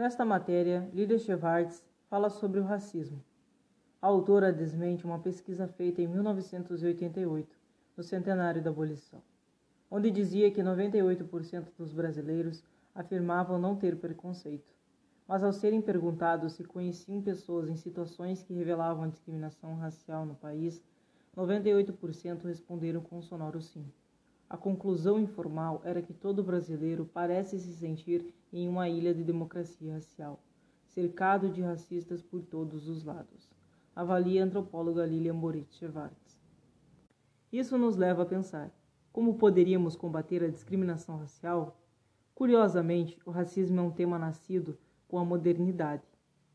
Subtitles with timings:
[0.00, 3.22] Nesta matéria, Lilia Schwartz fala sobre o racismo.
[4.00, 7.54] A autora desmente uma pesquisa feita em 1988,
[7.94, 9.20] no centenário da abolição,
[9.90, 14.72] onde dizia que 98% dos brasileiros afirmavam não ter preconceito,
[15.28, 20.82] mas ao serem perguntados se conheciam pessoas em situações que revelavam discriminação racial no país,
[21.36, 23.84] 98% responderam com um sonoro sim.
[24.50, 29.94] A conclusão informal era que todo brasileiro parece se sentir em uma ilha de democracia
[29.94, 30.42] racial,
[30.88, 33.48] cercado de racistas por todos os lados.
[33.94, 36.42] Avalia a antropóloga Lilian Moritz Schwartz.
[37.52, 38.74] Isso nos leva a pensar:
[39.12, 41.80] como poderíamos combater a discriminação racial?
[42.34, 46.02] Curiosamente, o racismo é um tema nascido com a modernidade,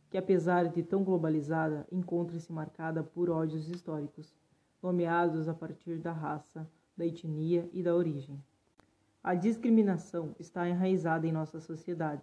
[0.10, 4.36] que apesar de tão globalizada, encontra-se marcada por ódios históricos,
[4.84, 8.42] nomeados a partir da raça, da etnia e da origem.
[9.24, 12.22] A discriminação está enraizada em nossa sociedade.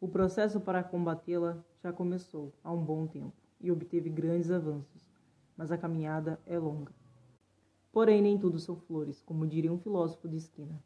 [0.00, 5.06] O processo para combatê-la já começou há um bom tempo e obteve grandes avanços,
[5.56, 6.92] mas a caminhada é longa.
[7.92, 10.82] Porém, nem tudo são flores, como diria um filósofo de esquina.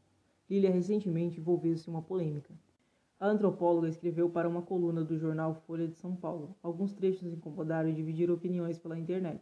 [0.49, 2.53] Lilia recentemente envolveu-se em uma polêmica.
[3.19, 6.57] A antropóloga escreveu para uma coluna do jornal Folha de São Paulo.
[6.63, 9.41] Alguns trechos incomodaram e dividiram opiniões pela internet.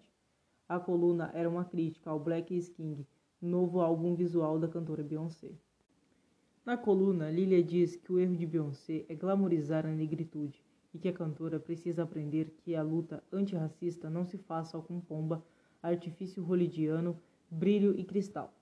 [0.69, 3.07] A coluna era uma crítica ao Black is King,
[3.41, 5.53] novo álbum visual da cantora Beyoncé.
[6.65, 11.09] Na coluna, Lilia diz que o erro de Beyoncé é glamorizar a negritude e que
[11.09, 15.43] a cantora precisa aprender que a luta antirracista não se faça com pomba,
[15.83, 17.17] artifício holidiano,
[17.51, 18.53] brilho e cristal.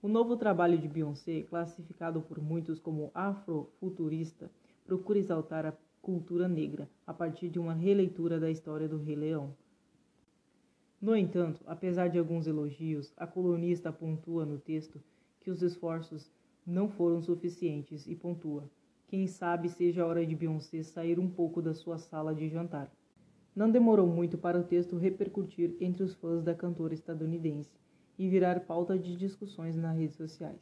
[0.00, 4.50] O novo trabalho de Beyoncé, classificado por muitos como afrofuturista,
[4.84, 9.54] procura exaltar a cultura negra a partir de uma releitura da história do Rei Leão.
[11.02, 15.02] No entanto, apesar de alguns elogios, a colunista pontua no texto
[15.40, 16.30] que os esforços
[16.64, 18.70] não foram suficientes e pontua:
[19.08, 22.88] quem sabe seja a hora de Beyoncé sair um pouco da sua sala de jantar.
[23.52, 27.76] Não demorou muito para o texto repercutir entre os fãs da cantora estadunidense
[28.16, 30.60] e virar pauta de discussões nas redes sociais.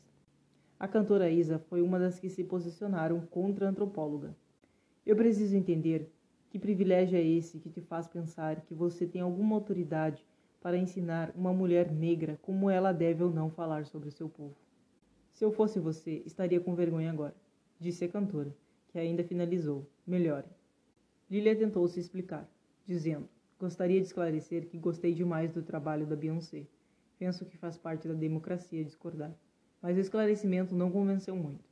[0.78, 4.34] A cantora Isa foi uma das que se posicionaram contra a antropóloga.
[5.04, 6.10] Eu preciso entender
[6.48, 10.26] que privilégio é esse que te faz pensar que você tem alguma autoridade
[10.60, 14.54] para ensinar uma mulher negra como ela deve ou não falar sobre o seu povo.
[15.32, 17.34] Se eu fosse você, estaria com vergonha agora,
[17.78, 18.54] disse a cantora,
[18.88, 19.86] que ainda finalizou.
[20.06, 20.46] Melhore.
[21.30, 22.46] Lilia tentou se explicar,
[22.84, 23.28] dizendo:
[23.58, 26.66] Gostaria de esclarecer que gostei demais do trabalho da Beyoncé.
[27.18, 29.32] Penso que faz parte da democracia discordar.
[29.80, 31.64] Mas o esclarecimento não convenceu muito.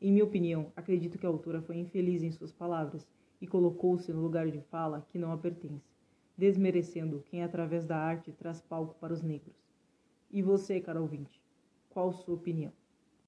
[0.00, 3.06] Em minha opinião, acredito que a autora foi infeliz em suas palavras
[3.40, 5.95] e colocou-se no lugar de fala que não a pertence
[6.36, 9.56] desmerecendo quem através da arte traz palco para os negros.
[10.30, 11.40] E você, caro ouvinte,
[11.88, 12.72] qual sua opinião?